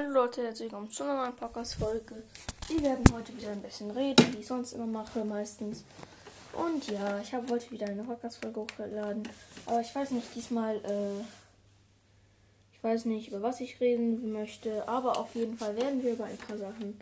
[0.00, 2.22] Hallo Leute, herzlich willkommen zu einer neuen Podcast-Folge.
[2.68, 5.84] Wir werden heute wieder ein bisschen reden, wie ich sonst immer mache, meistens.
[6.54, 9.28] Und ja, ich habe heute wieder eine Podcast-Folge hochgeladen.
[9.66, 11.20] Aber ich weiß nicht, diesmal, äh,
[12.72, 14.88] ich weiß nicht, über was ich reden möchte.
[14.88, 16.98] Aber auf jeden Fall werden wir über ein paar Sachen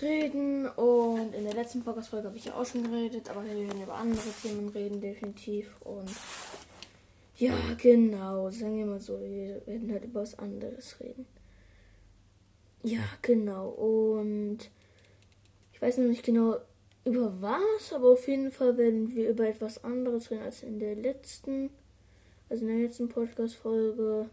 [0.00, 0.66] reden.
[0.66, 3.28] Und in der letzten Podcast-Folge habe ich ja auch schon geredet.
[3.28, 5.76] Aber wir werden über andere Themen reden, definitiv.
[5.82, 6.10] Und
[7.36, 11.26] ja, genau, sagen wir mal so, wir werden halt über was anderes reden.
[12.82, 13.68] Ja, genau.
[13.68, 14.58] Und
[15.72, 16.56] ich weiß noch nicht genau
[17.04, 20.94] über was, aber auf jeden Fall werden wir über etwas anderes reden als in der
[20.94, 21.70] letzten,
[22.48, 24.28] also in der letzten Podcast-Folge.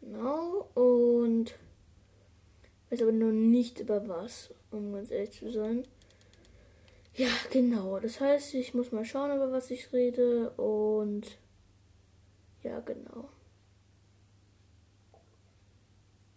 [0.00, 0.68] Genau.
[0.74, 1.54] Und
[2.86, 5.84] ich weiß aber noch nicht über was, um ganz ehrlich zu sein.
[7.14, 7.98] Ja, genau.
[7.98, 10.50] Das heißt, ich muss mal schauen, über was ich rede.
[10.50, 11.38] Und
[12.62, 13.28] ja, genau.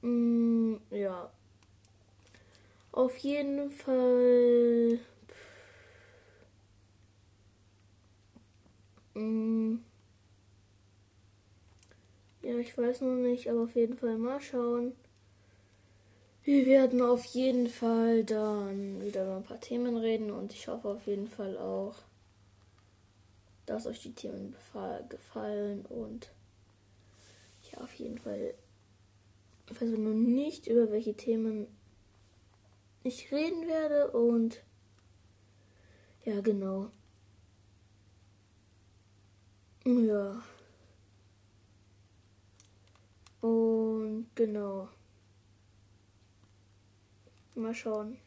[0.04, 1.32] Mm, ja.
[2.94, 5.00] Auf jeden Fall.
[9.16, 9.78] Mm,
[12.44, 14.94] ja, ich weiß noch nicht, aber auf jeden Fall mal schauen.
[16.44, 20.88] Wir werden auf jeden Fall dann wieder über ein paar Themen reden und ich hoffe
[20.88, 21.96] auf jeden Fall auch,
[23.66, 24.56] dass euch die Themen
[25.10, 26.30] gefallen und
[27.72, 28.54] ja, auf jeden Fall
[29.70, 31.68] weiß noch nicht, über welche Themen
[33.04, 34.64] ich reden werde und
[36.24, 36.90] ja, genau.
[39.86, 40.42] Ja.
[43.42, 44.88] Und genau.
[47.56, 48.18] Mal schauen.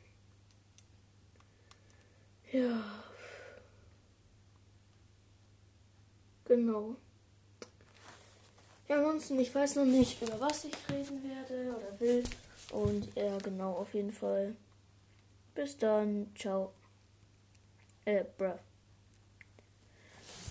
[2.53, 2.85] Ja.
[6.45, 6.97] Genau.
[8.89, 12.23] Ja, ansonsten, ich weiß noch nicht, über was ich reden werde oder will.
[12.71, 14.55] Und ja, genau, auf jeden Fall.
[15.55, 16.31] Bis dann.
[16.37, 16.73] Ciao.
[18.05, 18.59] Äh, bruh.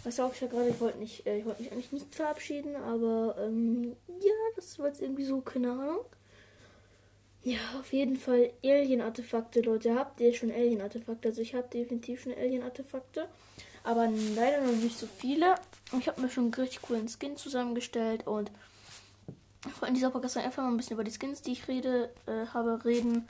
[0.03, 2.75] Was auch ich ja gerade, ich wollte nicht, äh, ich wollte mich eigentlich nicht verabschieden,
[2.75, 6.06] aber ähm, ja, das war jetzt irgendwie so, keine Ahnung.
[7.44, 9.96] Ja, auf jeden Fall Alien-Artefakte, Leute.
[9.96, 11.29] Habt ihr schon Alien-Artefakte?
[11.29, 13.28] Also ich habe definitiv schon Alien-Artefakte
[13.85, 15.56] aber leider noch nicht so viele.
[15.97, 18.51] Ich habe mir schon einen richtig coolen Skin zusammengestellt und
[19.88, 22.84] in dieser Podcast einfach mal ein bisschen über die Skins, die ich rede, äh, habe,
[22.85, 23.28] reden.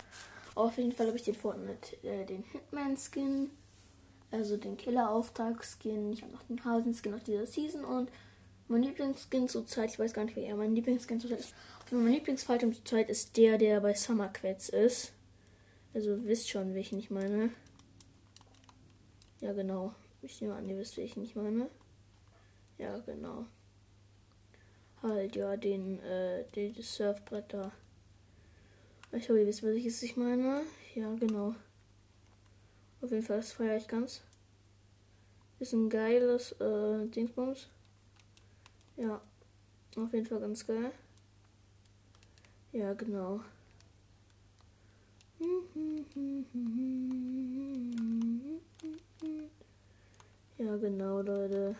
[0.55, 3.51] Auf jeden Fall habe ich den Fortnite, äh, den Hitman-Skin,
[4.31, 6.11] also den Killer-Auftrag-Skin.
[6.13, 8.09] Ich habe noch den Hasen-Skin aus dieser Season und
[8.67, 11.53] mein Lieblingsskin zurzeit, ich weiß gar nicht, wer mein Lieblingsskin zurzeit ist.
[11.91, 15.11] Mein Lieblingsfalter zurzeit ist der, der bei Summer Quets ist.
[15.93, 17.51] Also wisst schon, welchen ich meine.
[19.39, 19.93] Ja, genau.
[20.25, 21.69] Ich nehme an, ihr wisst, welchen ich meine.
[22.79, 23.45] Ja, genau.
[25.03, 27.71] Halt, ja, den, äh, den Surfbrett da.
[29.11, 30.63] Ich hoffe, ihr wisst, was ich meine.
[30.95, 31.53] Ja, genau.
[33.01, 34.23] Auf jeden Fall, das feiere ich ganz.
[35.59, 37.67] Ist ein geiles, äh, Dingsbums.
[38.97, 39.21] Ja,
[39.95, 40.91] auf jeden Fall ganz geil.
[42.71, 43.41] Ja, genau.
[50.57, 51.75] Ja, genau, Leute.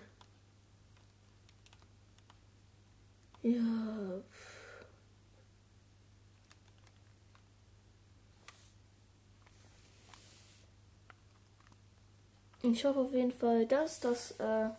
[3.44, 4.22] Ja.
[12.64, 14.70] Ich hoffe auf jeden Fall, dass das, äh,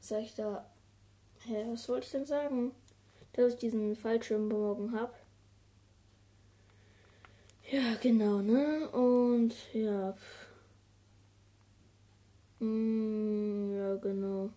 [0.00, 0.64] sag ich da,
[1.46, 2.72] hä, was wollte ich denn sagen?
[3.34, 5.12] Dass ich diesen Fallschirm morgen habe.
[7.70, 8.88] Ja, genau, ne?
[8.90, 10.12] Und ja.
[10.12, 10.49] Pff.
[12.60, 14.50] Mm, ja, genau.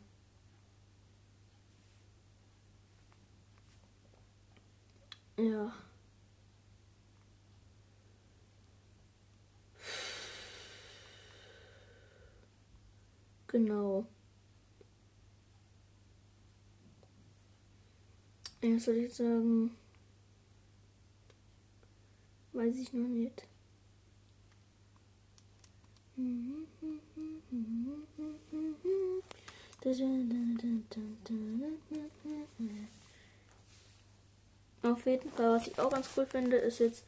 [5.37, 5.73] Ja.
[13.47, 14.07] Genau.
[18.61, 19.71] Ja, soll ich sagen?
[22.53, 23.43] Weiß ich noch nicht.
[26.17, 27.02] Mhm.
[34.81, 37.03] Auf jeden Fall, was ich auch ganz cool finde, ist jetzt,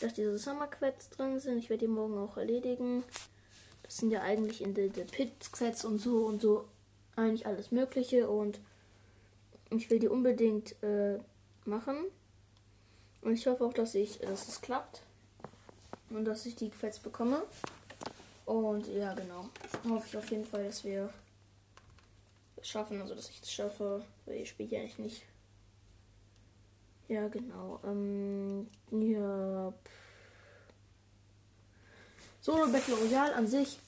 [0.00, 1.58] dass diese Summer-Quets drin sind.
[1.58, 3.04] Ich werde die morgen auch erledigen.
[3.82, 6.66] Das sind ja eigentlich in der Pit-Quets und so und so
[7.16, 8.60] eigentlich alles Mögliche und
[9.70, 11.18] ich will die unbedingt äh,
[11.64, 11.96] machen.
[13.22, 15.02] Und ich hoffe auch, dass ich, dass es klappt
[16.10, 17.42] und dass ich die Quets bekomme.
[18.48, 19.50] Und ja, genau.
[19.90, 21.10] Hoffe ich auf jeden Fall, dass wir
[22.56, 25.22] es schaffen, also dass ich es schaffe, weil ich spiele ja eigentlich nicht.
[27.08, 27.78] Ja, genau.
[27.84, 29.70] Ähm, ja.
[32.40, 33.78] Solo Battle Royale an sich.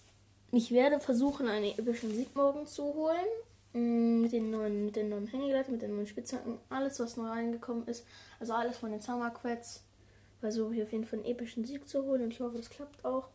[0.53, 3.17] Ich werde versuchen, einen epischen Sieg morgen zu holen.
[3.73, 6.59] Mm, mit den neuen, mit den neuen Hängegleitern, mit den neuen Spitzhacken.
[6.69, 8.05] Alles, was neu reingekommen ist.
[8.39, 9.83] Also alles von den Summer Quests.
[10.41, 13.07] Versuche ich auf jeden Fall einen epischen Sieg zu holen und ich hoffe, das klappt
[13.07, 13.31] auch.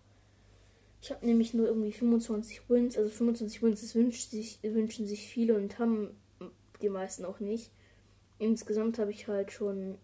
[1.05, 2.97] Ich habe nämlich nur irgendwie 25 Wins.
[2.97, 6.17] Also 25 Wins, das wünscht sich, wünschen sich viele und haben
[6.81, 7.69] die meisten auch nicht.
[8.39, 9.99] Insgesamt habe ich halt schon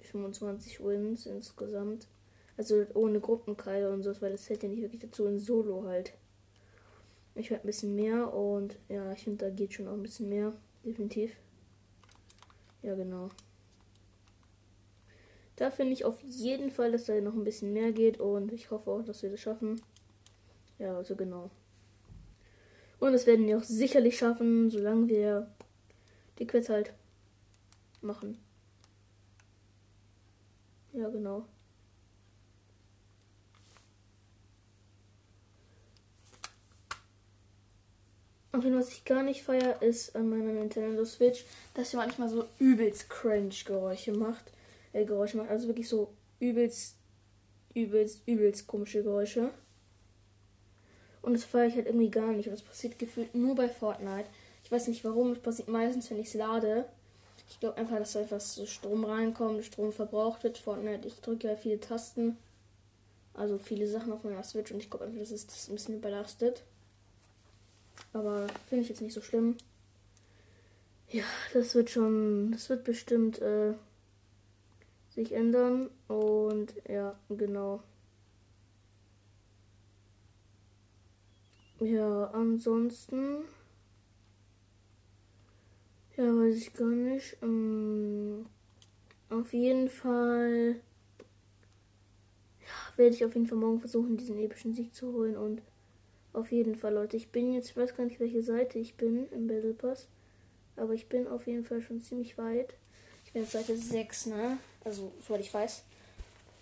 [0.00, 2.06] 25 Wins insgesamt.
[2.56, 6.14] Also ohne Gruppenkreide und so, weil das hält ja nicht wirklich dazu in Solo halt.
[7.34, 10.30] Ich werde ein bisschen mehr und ja, ich finde, da geht schon auch ein bisschen
[10.30, 10.54] mehr.
[10.86, 11.36] Definitiv.
[12.80, 13.28] Ja, genau.
[15.56, 18.70] Da finde ich auf jeden Fall, dass da noch ein bisschen mehr geht und ich
[18.70, 19.82] hoffe auch, dass wir das schaffen.
[20.78, 21.50] Ja, also genau.
[22.98, 25.50] Und das werden wir auch sicherlich schaffen, solange wir
[26.38, 26.92] die Quiz halt
[28.00, 28.38] machen.
[30.92, 31.44] Ja, genau.
[38.52, 41.44] Auf jeden Fall, was ich gar nicht feiere, ist an meiner Nintendo Switch,
[41.74, 44.50] dass sie manchmal so übelst cringe Geräusche macht.
[44.94, 45.50] Äh, Geräusche macht.
[45.50, 46.96] Also wirklich so übelst,
[47.74, 49.50] übelst, übelst komische Geräusche.
[51.26, 52.46] Und das feiere ich halt irgendwie gar nicht.
[52.46, 54.28] Und das passiert gefühlt nur bei Fortnite.
[54.62, 55.32] Ich weiß nicht warum.
[55.32, 56.86] Es passiert meistens, wenn ich es lade.
[57.50, 60.56] Ich glaube einfach, dass da etwas so Strom reinkommt, Strom verbraucht wird.
[60.56, 62.36] Fortnite, ich drücke ja viele Tasten.
[63.34, 65.96] Also viele Sachen auf meiner Switch und ich glaube einfach, dass es das ein bisschen
[65.96, 66.62] überlastet.
[68.12, 69.56] Aber finde ich jetzt nicht so schlimm.
[71.10, 71.24] Ja,
[71.54, 73.74] das wird schon, das wird bestimmt äh,
[75.12, 75.90] sich ändern.
[76.06, 77.82] Und ja, genau.
[81.80, 83.44] Ja, ansonsten.
[86.16, 87.36] Ja, weiß ich gar nicht.
[87.42, 88.46] Ähm,
[89.28, 90.76] auf jeden Fall.
[92.60, 95.36] Ja, werde ich auf jeden Fall morgen versuchen, diesen epischen Sieg zu holen.
[95.36, 95.60] Und
[96.32, 97.18] auf jeden Fall, Leute.
[97.18, 100.08] Ich bin jetzt, ich weiß gar nicht, welche Seite ich bin im Battle Pass.
[100.76, 102.74] Aber ich bin auf jeden Fall schon ziemlich weit.
[103.26, 104.58] Ich bin jetzt Seite 6, ne?
[104.82, 105.84] Also, soweit ich weiß.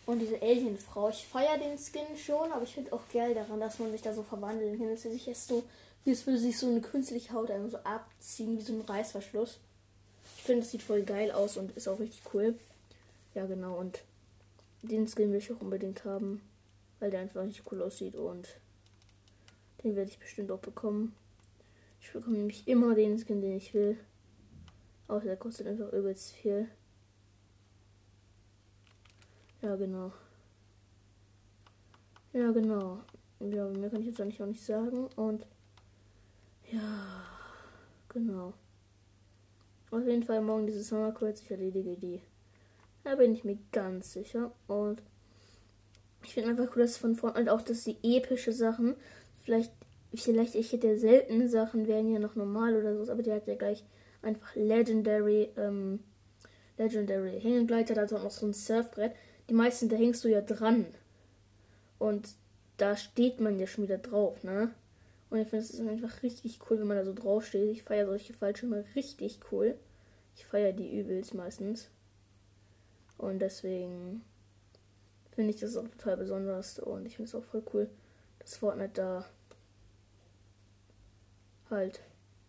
[0.07, 3.79] Und diese Alien-Frau, ich feiere den Skin schon, aber ich finde auch geil daran, dass
[3.79, 4.97] man sich da so verwandeln kann.
[4.97, 5.65] Sie sich erst so,
[6.05, 9.59] wie es würde sich so eine künstliche Haut einfach so abziehen, wie so ein Reißverschluss.
[10.37, 12.55] Ich finde, das sieht voll geil aus und ist auch richtig cool.
[13.35, 13.79] Ja, genau.
[13.79, 14.03] Und
[14.83, 16.43] den Skin will ich auch unbedingt haben,
[17.01, 18.47] weil der einfach richtig cool aussieht und
[19.83, 21.15] den werde ich bestimmt auch bekommen.
[22.03, 23.99] Ich bekomme nämlich immer den Skin, den ich will.
[25.09, 26.69] Außer der kostet einfach übelst viel.
[29.65, 30.13] Ja, genau.
[32.35, 32.99] Ja, genau.
[33.41, 35.07] Ja, mehr kann ich jetzt eigentlich auch nicht sagen.
[35.17, 35.47] Und
[36.71, 37.25] ja,
[38.11, 38.53] genau.
[39.91, 41.45] Auf jeden Fall morgen diese Summer Quest.
[41.45, 42.21] Ich erledige die.
[43.05, 44.53] Da bin ich mir ganz sicher.
[44.67, 45.03] Und
[46.25, 48.97] ich finde einfach cool, dass von vorne und auch, dass die epische Sachen,
[49.45, 49.73] vielleicht,
[50.15, 53.55] vielleicht ich hätte seltene Sachen wären ja noch normal oder so, aber die hat ja
[53.55, 53.83] gleich
[54.21, 56.01] einfach Legendary, ähm,
[56.77, 59.15] Legendary Hängegleiter, da hat auch noch so ein Surfbrett
[59.49, 60.87] die meisten, da hängst du ja dran.
[61.99, 62.35] Und
[62.77, 64.75] da steht man ja schon wieder drauf, ne?
[65.31, 67.71] Und ich finde es einfach richtig cool, wenn man da so drauf steht.
[67.71, 69.77] Ich feiere solche Fallschirme richtig cool.
[70.37, 71.89] Ich feiere die übelst meistens.
[73.19, 74.23] Und deswegen
[75.33, 76.79] finde ich das auch total besonders.
[76.79, 77.91] Und ich finde es auch voll cool,
[78.39, 79.25] dass Fortnite da
[81.71, 82.01] halt,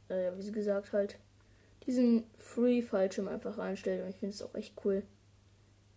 [0.09, 1.17] äh, wie sie gesagt, halt
[1.85, 4.03] diesen Free-Fallschirm einfach reinstellt.
[4.03, 5.03] Und ich finde es auch echt cool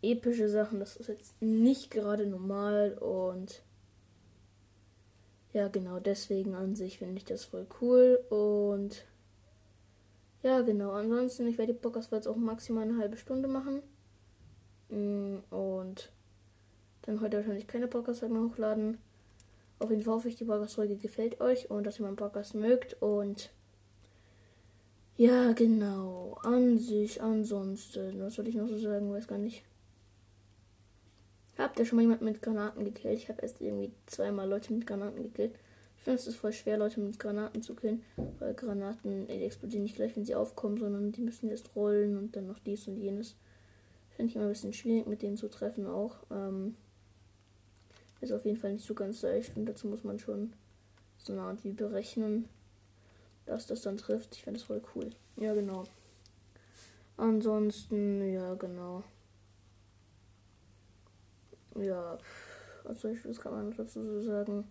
[0.03, 0.81] epische Sachen.
[0.81, 3.63] Das ist jetzt nicht gerade normal und
[5.53, 9.07] ja, genau deswegen an sich finde ich das voll cool und
[10.43, 10.93] ja, genau.
[10.93, 13.83] Ansonsten, ich werde die Podcast jetzt auch maximal eine halbe Stunde machen
[14.91, 16.13] mm, und
[17.03, 18.99] dann heute wahrscheinlich keine Podcast mehr hochladen.
[19.81, 23.01] Auf jeden Fall hoffe ich, die Podcast-Folge gefällt euch und dass ihr meinen Podcast mögt
[23.01, 23.51] und
[25.17, 26.39] ja, genau.
[26.43, 29.13] An sich, ansonsten, was soll ich noch so sagen?
[29.13, 29.65] Weiß gar nicht.
[31.59, 33.19] Habt ihr schon mal jemanden mit Granaten gekillt?
[33.19, 35.57] Ich habe erst irgendwie zweimal Leute mit Granaten gekillt.
[35.97, 38.05] Ich finde es voll schwer, Leute mit Granaten zu killen,
[38.39, 42.47] weil Granaten explodieren nicht gleich, wenn sie aufkommen, sondern die müssen erst rollen und dann
[42.47, 43.35] noch dies und jenes.
[44.11, 46.19] Finde ich immer ein bisschen schwierig, mit denen zu treffen auch.
[46.31, 46.77] Ähm,
[48.21, 50.53] ist auf jeden Fall nicht so ganz leicht und dazu muss man schon
[51.19, 52.49] so eine Art wie berechnen,
[53.47, 54.37] dass das dann trifft.
[54.37, 55.11] Ich finde das voll cool.
[55.37, 55.85] Ja, genau.
[57.17, 59.03] Ansonsten, ja, genau
[61.83, 62.19] ja,
[62.85, 64.65] was soll ich, was kann man dazu sagen?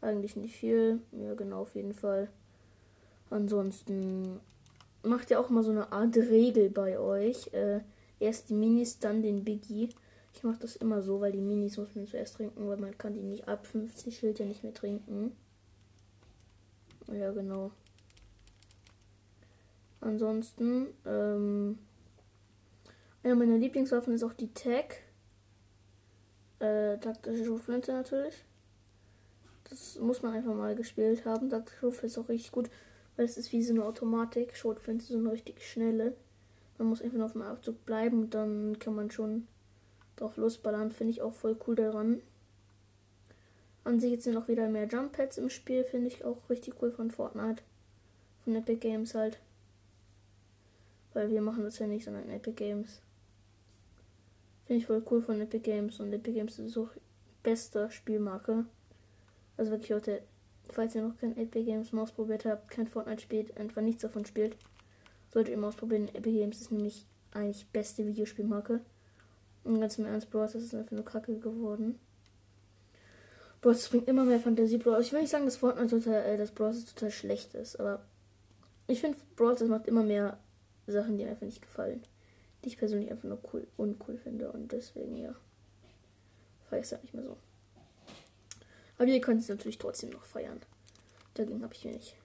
[0.00, 1.00] Eigentlich nicht viel.
[1.12, 2.28] Ja, genau, auf jeden Fall.
[3.28, 4.40] Ansonsten
[5.02, 7.52] macht ihr auch mal so eine Art Regel bei euch.
[7.52, 7.80] Äh,
[8.20, 9.88] Erst die Minis, dann den Biggie.
[10.34, 13.14] Ich mache das immer so, weil die Minis muss man zuerst trinken, weil man kann
[13.14, 15.34] die nicht ab 50 Schild ja nicht mehr trinken.
[17.10, 17.72] Ja, genau.
[20.02, 21.78] Ansonsten, ähm,
[23.22, 24.98] einer meiner Lieblingswaffen ist auch die Tag.
[26.60, 28.44] Äh, taktische Schrotflinte natürlich.
[29.68, 31.50] Das muss man einfach mal gespielt haben.
[31.50, 32.70] Taktische Schrotflinte ist auch richtig gut,
[33.16, 34.56] weil es ist wie so eine Automatik.
[34.56, 36.14] Schrotflinte ist so eine richtig schnelle.
[36.76, 39.46] Man muss einfach nur auf dem Abzug bleiben und dann kann man schon
[40.16, 40.90] drauf losballern.
[40.90, 42.20] Finde ich auch voll cool daran.
[43.84, 45.84] An sich jetzt sind noch wieder mehr Jump Pads im Spiel.
[45.84, 47.62] Finde ich auch richtig cool von Fortnite.
[48.44, 49.40] Von Epic Games halt.
[51.14, 53.00] Weil wir machen das ja nicht, sondern Epic Games.
[54.70, 55.98] Finde ich voll cool von Epic Games.
[55.98, 56.90] Und Epic Games ist auch
[57.42, 58.66] beste Spielmarke.
[59.56, 60.22] Also wirklich Leute,
[60.70, 64.24] falls ihr noch kein Epic Games mal ausprobiert habt, kein Fortnite spielt, einfach nichts davon
[64.26, 64.56] spielt,
[65.32, 66.06] solltet ihr mal ausprobieren.
[66.14, 68.78] Epic Games ist nämlich eigentlich beste Videospielmarke.
[69.64, 71.98] Und ganz im Ernst, Bros, ist einfach nur Kacke geworden.
[73.62, 75.04] Bros bringt immer mehr Fantasie, Bros.
[75.04, 78.04] Ich will nicht sagen, dass Fortnite total, äh, dass Bros total schlecht ist, aber
[78.86, 80.38] ich finde, Bros macht immer mehr
[80.86, 82.04] Sachen, die mir einfach nicht gefallen.
[82.64, 85.34] Die ich persönlich einfach nur cool, uncool finde und deswegen, ja,
[86.68, 87.36] feiere ich es halt nicht mehr so.
[88.98, 90.60] Aber ihr könnt es natürlich trotzdem noch feiern.
[91.34, 92.16] Dagegen habe ich wenig.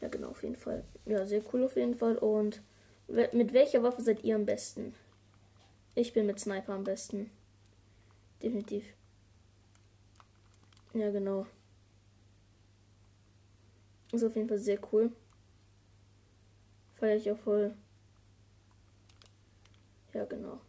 [0.00, 0.84] Ja, genau, auf jeden Fall.
[1.04, 2.16] Ja, sehr cool auf jeden Fall.
[2.16, 2.62] Und
[3.08, 4.94] mit welcher Waffe seid ihr am besten?
[5.94, 7.30] Ich bin mit Sniper am besten.
[8.42, 8.86] Definitiv.
[10.94, 11.46] Ja, genau.
[14.12, 15.12] Ist auf jeden Fall sehr cool.
[16.94, 17.74] Feiere ich auch voll.
[20.14, 20.60] Ja, genau.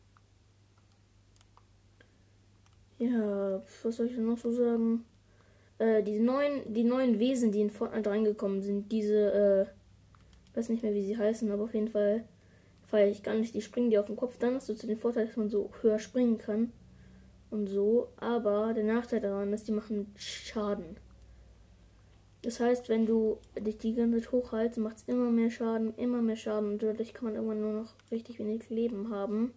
[2.98, 5.06] Ja, was soll ich noch so sagen?
[5.80, 10.84] Äh, die neuen, die neuen Wesen, die in Fortnite reingekommen sind, diese, äh, weiß nicht
[10.84, 12.24] mehr, wie sie heißen, aber auf jeden Fall
[12.84, 13.56] feiere ich gar nicht.
[13.56, 14.38] Die springen dir auf den Kopf.
[14.38, 16.72] Dann hast du zu den Vorteil, dass man so höher springen kann.
[17.50, 18.10] Und so.
[18.18, 20.98] Aber der Nachteil daran ist, die machen Schaden.
[22.44, 26.22] Das heißt, wenn du dich die ganze Zeit hochhältst, macht es immer mehr Schaden, immer
[26.22, 26.74] mehr Schaden.
[26.74, 29.54] Und dadurch kann man irgendwann nur noch richtig wenig Leben haben.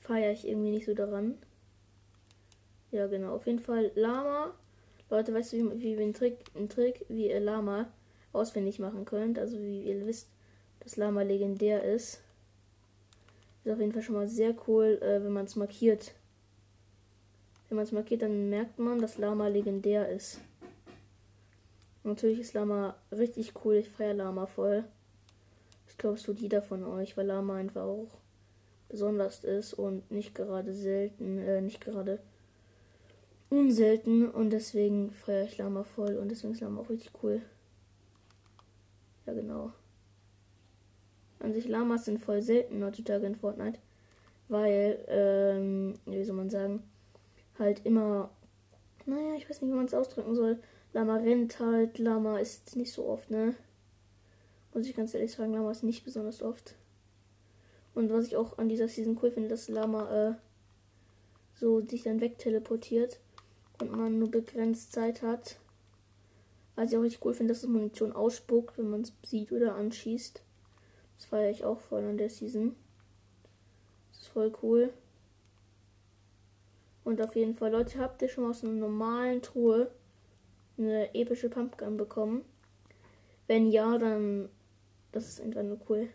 [0.00, 1.38] Feiere ich irgendwie nicht so daran.
[2.90, 3.36] Ja, genau.
[3.36, 4.52] Auf jeden Fall Lama.
[5.10, 7.88] Leute, weißt du, wie, wie wir einen Trick, einen Trick wie ihr Lama
[8.32, 9.38] auswendig machen könnt?
[9.38, 10.28] Also, wie ihr wisst,
[10.80, 12.20] das Lama legendär ist.
[13.62, 16.14] Ist auf jeden Fall schon mal sehr cool, äh, wenn man es markiert.
[17.68, 20.40] Wenn man es markiert, dann merkt man, dass Lama legendär ist.
[22.04, 23.76] Natürlich ist Lama richtig cool.
[23.76, 24.84] Ich feiere Lama voll.
[25.88, 28.18] Ich glaube, es tut jeder von euch, weil Lama einfach auch
[28.88, 32.18] besonders ist und nicht gerade selten, äh, nicht gerade
[33.50, 34.28] unselten.
[34.30, 37.42] Und deswegen feiere ich Lama voll und deswegen ist Lama auch richtig cool.
[39.26, 39.72] Ja, genau.
[41.40, 43.78] An sich Lamas sind voll selten heutzutage in Fortnite.
[44.48, 46.82] Weil, ähm, wie soll man sagen,
[47.58, 48.30] halt immer,
[49.06, 50.58] naja, ich weiß nicht, wie man es ausdrücken soll.
[50.92, 53.54] Lama rennt halt, Lama ist nicht so oft, ne?
[54.74, 56.74] Muss ich ganz ehrlich sagen, Lama ist nicht besonders oft.
[57.94, 60.34] Und was ich auch an dieser Season cool finde, dass Lama äh,
[61.54, 63.20] so sich dann wegteleportiert
[63.80, 65.58] und man nur begrenzt Zeit hat.
[66.74, 69.74] Was ich auch richtig cool finde, dass es Munition ausspuckt, wenn man es sieht oder
[69.74, 70.40] anschießt.
[71.16, 72.74] Das feiere ich auch voll an der Season.
[74.12, 74.92] Das ist voll cool.
[77.04, 79.90] Und auf jeden Fall, Leute, habt ihr schon aus einer normalen Truhe
[80.78, 82.44] eine epische Pumpgun bekommen?
[83.46, 84.48] Wenn ja, dann
[85.12, 86.08] das ist einfach nur cool.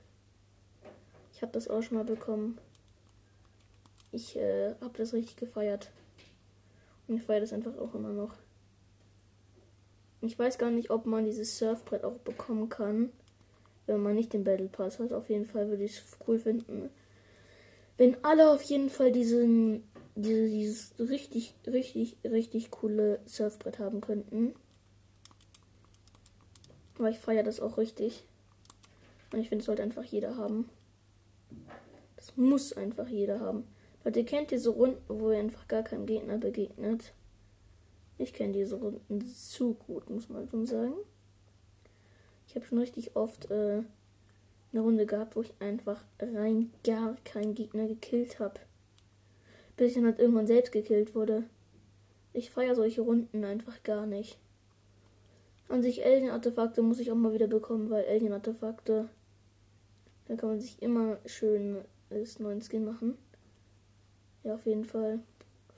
[1.34, 2.58] Ich habe das auch schon mal bekommen.
[4.12, 5.92] Ich äh, habe das richtig gefeiert.
[7.08, 8.36] Und ich feiere das einfach auch immer noch.
[10.22, 13.12] Ich weiß gar nicht, ob man dieses Surfbrett auch bekommen kann
[13.86, 15.14] wenn man nicht den Battle Pass hat.
[15.14, 16.90] Auf jeden Fall würde ich es cool finden.
[17.98, 24.56] Wenn alle auf jeden Fall diesen, diese, dieses richtig, richtig, richtig coole Surfbrett haben könnten.
[26.98, 28.24] Aber ich feiere das auch richtig.
[29.34, 30.70] Und ich finde, es sollte einfach jeder haben.
[32.16, 33.68] Das muss einfach jeder haben.
[34.04, 37.14] Leute, ihr kennt diese Runden, wo ihr einfach gar keinem Gegner begegnet.
[38.18, 40.96] Ich kenne diese Runden zu gut, muss man schon sagen.
[42.48, 43.84] Ich habe schon richtig oft äh,
[44.72, 48.60] eine Runde gehabt, wo ich einfach rein gar keinen Gegner gekillt habe.
[49.78, 51.44] Bis halt irgendwann selbst gekillt wurde.
[52.34, 54.38] Ich feiere solche Runden einfach gar nicht.
[55.68, 59.10] An sich Alien-Artefakte muss ich auch mal wieder bekommen, weil Alien-Artefakte,
[60.28, 63.18] da kann man sich immer schön das neuen Skin machen.
[64.44, 65.20] Ja, auf jeden Fall.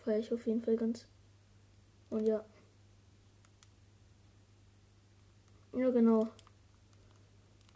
[0.03, 1.05] Feiere ich auf jeden Fall ganz.
[2.09, 2.43] Und ja.
[5.73, 6.27] Ja, genau.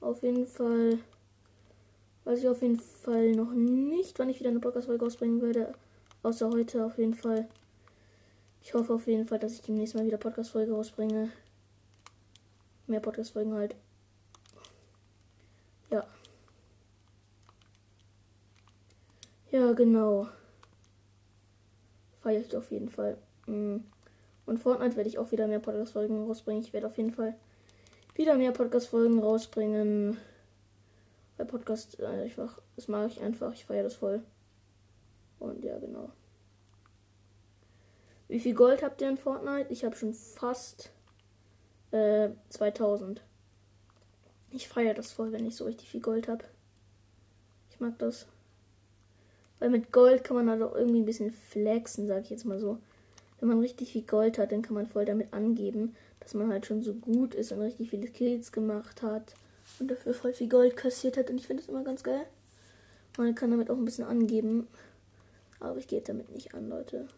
[0.01, 0.99] Auf jeden Fall
[2.23, 5.73] Weiß ich auf jeden Fall noch nicht, wann ich wieder eine Podcast-Folge rausbringen würde.
[6.23, 7.47] Außer heute auf jeden Fall.
[8.63, 11.31] Ich hoffe auf jeden Fall, dass ich demnächst mal wieder Podcast-Folge rausbringe.
[12.85, 13.75] Mehr Podcast-Folgen halt.
[15.89, 16.05] Ja.
[19.49, 20.27] Ja, genau.
[22.21, 23.17] Feiere ich auf jeden Fall.
[23.47, 23.77] Mm.
[24.45, 26.61] Und Fortnite werde ich auch wieder mehr Podcast-Folgen rausbringen.
[26.61, 27.35] Ich werde auf jeden Fall
[28.13, 30.17] wieder mehr Podcast-Folgen rausbringen.
[31.37, 33.53] Weil Podcast äh, einfach, das mag ich einfach.
[33.53, 34.21] Ich feiere das voll.
[35.39, 36.11] Und ja, genau.
[38.31, 39.73] Wie viel Gold habt ihr in Fortnite?
[39.73, 40.89] Ich habe schon fast
[41.91, 43.21] äh, 2000.
[44.51, 46.45] Ich feiere das voll, wenn ich so richtig viel Gold habe.
[47.71, 48.27] Ich mag das.
[49.59, 52.57] Weil mit Gold kann man halt auch irgendwie ein bisschen flexen, sag ich jetzt mal
[52.57, 52.77] so.
[53.41, 56.65] Wenn man richtig viel Gold hat, dann kann man voll damit angeben, dass man halt
[56.65, 59.35] schon so gut ist und richtig viele Kills gemacht hat
[59.77, 61.29] und dafür voll viel Gold kassiert hat.
[61.29, 62.25] Und ich finde das immer ganz geil.
[63.17, 64.69] Man kann damit auch ein bisschen angeben.
[65.59, 67.09] Aber ich gebe damit nicht an, Leute.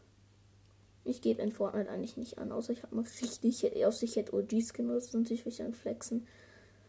[1.06, 4.34] Ich gebe in Fortnite eigentlich nicht an, außer ich habe mal richtig, außer ich hätte
[4.34, 6.28] OG-Skin, das ist natürlich wichtig an Flexen.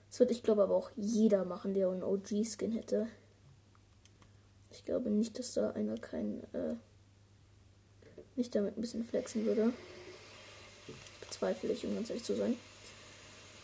[0.09, 3.09] Das würde ich glaube aber auch jeder machen, der einen OG-Skin hätte.
[4.71, 6.77] Ich glaube nicht, dass da einer kein, äh,
[8.37, 9.73] nicht damit ein bisschen flexen würde.
[11.21, 12.57] Bezweifle ich, um ganz ehrlich zu sein.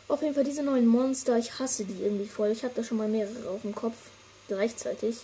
[0.08, 2.50] Auf jeden Fall diese neuen Monster, ich hasse die irgendwie voll.
[2.50, 3.96] Ich habe da schon mal mehrere auf dem Kopf
[4.48, 5.18] gleichzeitig.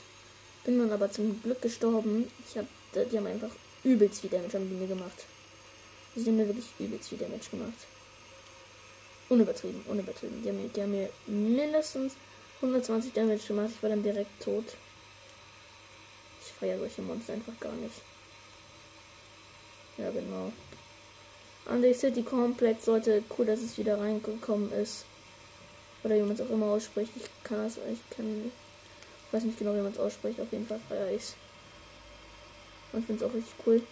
[0.64, 2.30] Bin dann aber zum Glück gestorben.
[2.48, 3.50] Ich habe, die haben einfach
[3.86, 5.24] übelst viel Damage haben die mir gemacht.
[6.14, 7.86] Die haben mir wirklich übelst viel Damage gemacht.
[9.28, 10.42] Unübertrieben, unübertrieben.
[10.42, 12.14] Die haben, mir, die haben mir mindestens
[12.60, 13.70] 120 Damage gemacht.
[13.74, 14.64] Ich war dann direkt tot.
[16.40, 17.94] Ich feiere solche Monster einfach gar nicht.
[19.98, 20.52] Ja, genau.
[21.68, 25.04] Andy City Complex, Leute, cool, dass es wieder reingekommen ist.
[26.02, 27.12] Oder wie man es auch immer ausspricht.
[27.16, 28.52] Ich kann das, ich kann,
[29.26, 30.40] ich weiß nicht genau, wie man es ausspricht.
[30.40, 31.34] Auf jeden Fall feiere ich
[32.96, 33.82] Und finde es auch richtig cool.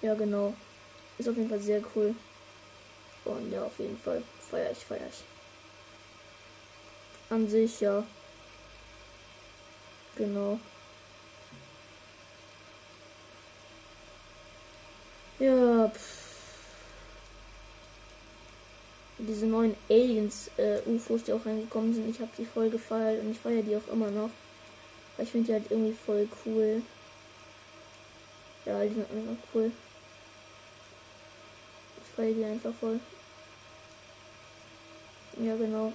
[0.00, 0.54] Ja, genau.
[1.18, 2.14] Ist auf jeden Fall sehr cool.
[3.26, 5.22] Und ja, auf jeden Fall feiere ich, feiere ich.
[7.28, 8.02] An sich, ja.
[10.16, 10.58] Genau.
[15.38, 16.20] Ja, pff.
[19.18, 23.38] Diese neuen Aliens, äh, die auch reingekommen sind, ich habe die voll gefeiert und ich
[23.38, 24.30] feiere die auch immer noch.
[25.20, 26.80] Weil ich finde die halt irgendwie voll cool.
[28.64, 29.70] Ja, die sind einfach cool.
[32.02, 32.98] Ich feiere die einfach voll.
[35.38, 35.92] Ja, genau.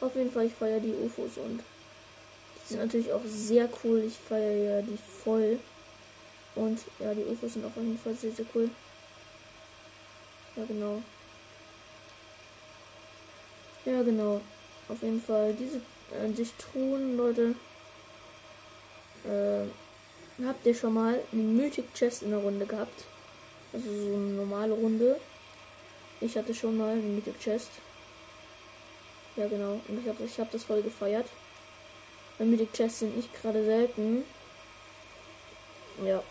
[0.00, 4.04] Auf jeden Fall, ich feiere die UFOs und die sind natürlich auch sehr cool.
[4.06, 5.58] Ich feiere ja die voll.
[6.54, 8.70] Und ja, die UFOs sind auch auf jeden Fall sehr, sehr cool.
[10.54, 11.02] Ja, genau.
[13.84, 14.40] Ja, genau.
[14.88, 15.80] Auf jeden Fall diese
[16.22, 17.54] an sich tun, Leute.
[19.24, 23.04] Äh, habt ihr schon mal eine Mythic Chest in der Runde gehabt?
[23.72, 25.20] Also so eine normale Runde.
[26.20, 27.70] Ich hatte schon mal eine Mythic Chest.
[29.36, 29.80] Ja, genau.
[29.88, 31.26] Und ich habe ich hab das voll gefeiert.
[32.38, 34.24] Weil Mythic Chests sind nicht gerade selten.
[36.04, 36.22] Ja.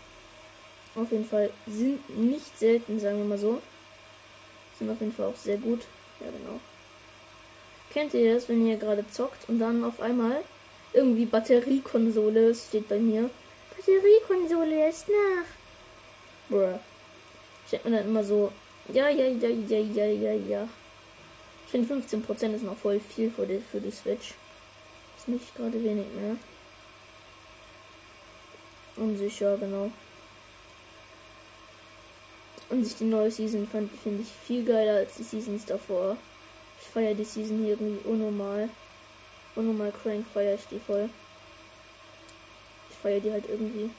[0.96, 3.62] Auf jeden Fall sind nicht selten, sagen wir mal so.
[4.78, 5.82] Sind auf jeden Fall auch sehr gut.
[6.18, 6.60] Ja, genau.
[7.92, 10.42] Kennt ihr das, wenn ihr gerade zockt und dann auf einmal
[10.92, 13.30] irgendwie Batteriekonsole steht bei mir?
[13.76, 15.46] Batteriekonsole ist nach.
[16.48, 16.78] Bruh.
[17.64, 18.52] Ich denke mir dann immer so,
[18.92, 20.68] ja, ja, ja, ja, ja, ja, ja.
[21.64, 24.34] Ich finde 15% ist noch voll viel für die, für die Switch.
[25.16, 26.36] Ist nicht gerade wenig mehr.
[28.96, 29.90] Unsicher, genau.
[32.68, 36.16] Und sich die neue Season fand, finde ich viel geiler als die Seasons davor.
[36.80, 38.68] Ich feiere die Season hier irgendwie unnormal.
[39.54, 41.08] Unnormal crank feiere ich die voll.
[42.90, 43.90] Ich feiere die halt irgendwie.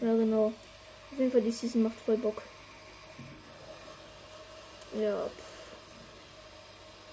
[0.00, 0.52] Ja, genau.
[1.12, 2.42] Auf jeden Fall, die Season macht voll Bock.
[5.00, 5.24] Ja.
[5.26, 5.54] Pff.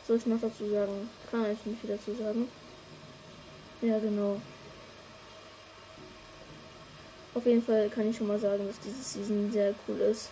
[0.07, 1.09] Soll ich noch dazu sagen?
[1.29, 2.49] Kann ich nicht viel dazu sagen.
[3.81, 4.41] Ja, genau.
[7.33, 10.29] Auf jeden Fall kann ich schon mal sagen, dass diese Season sehr cool ist.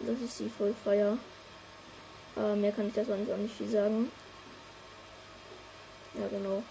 [0.00, 1.18] Dass ich sie voll feier.
[2.36, 4.10] Aber mehr kann ich dazu auch nicht viel sagen.
[6.14, 6.62] Ja, genau.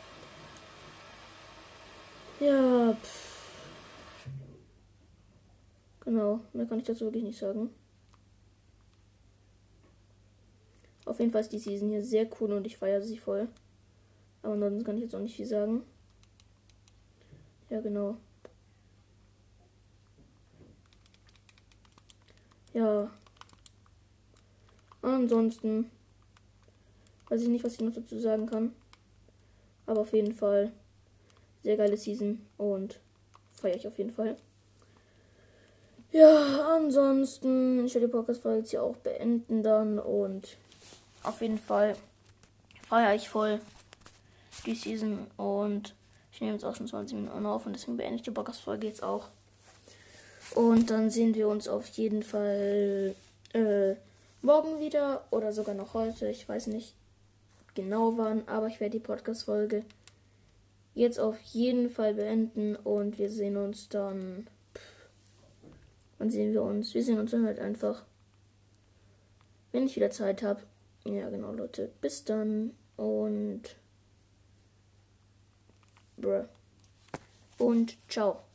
[2.40, 3.30] Ja, pff.
[6.06, 7.70] Genau, mehr kann ich dazu wirklich nicht sagen.
[11.06, 13.48] Auf jeden Fall ist die Season hier sehr cool und ich feiere sie voll.
[14.42, 15.84] Aber ansonsten kann ich jetzt auch nicht viel sagen.
[17.70, 18.18] Ja, genau.
[22.80, 23.10] Ja.
[25.02, 25.92] Ansonsten
[27.28, 28.74] weiß ich nicht, was ich noch dazu sagen kann.
[29.86, 30.72] Aber auf jeden Fall
[31.62, 33.02] sehr geile Season und
[33.54, 34.38] feiere ich auf jeden Fall.
[36.14, 40.56] Ja, ansonsten, ich werde die Podcast-Folge jetzt hier auch beenden dann und
[41.24, 41.98] auf jeden Fall
[42.88, 43.60] feiere ich voll
[44.66, 45.96] die Season und
[46.32, 49.04] ich nehme jetzt auch schon 20 Minuten auf und deswegen beende ich die Podcast-Folge jetzt
[49.04, 49.28] auch.
[50.56, 53.16] Und dann sehen wir uns auf jeden Fall
[53.54, 53.96] äh,
[54.42, 56.28] morgen wieder oder sogar noch heute.
[56.30, 56.96] Ich weiß nicht
[57.76, 59.84] genau wann, aber ich werde die Podcast-Folge
[60.96, 64.48] jetzt auf jeden Fall beenden und wir sehen uns dann.
[66.18, 66.94] Wann sehen wir uns?
[66.94, 68.04] Wir sehen uns dann halt einfach,
[69.72, 70.62] wenn ich wieder Zeit habe.
[71.06, 71.90] Ja, genau, Leute.
[72.02, 73.62] Bis dann und.
[76.18, 76.44] Bruh.
[77.58, 78.49] Und ciao.